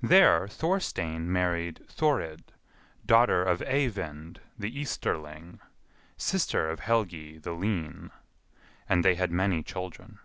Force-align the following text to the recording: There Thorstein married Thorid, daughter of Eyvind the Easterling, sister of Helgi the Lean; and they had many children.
There 0.00 0.46
Thorstein 0.46 1.26
married 1.32 1.84
Thorid, 1.88 2.52
daughter 3.04 3.42
of 3.42 3.58
Eyvind 3.62 4.38
the 4.56 4.70
Easterling, 4.78 5.58
sister 6.16 6.70
of 6.70 6.78
Helgi 6.78 7.38
the 7.38 7.50
Lean; 7.50 8.12
and 8.88 9.04
they 9.04 9.16
had 9.16 9.32
many 9.32 9.60
children. 9.64 10.20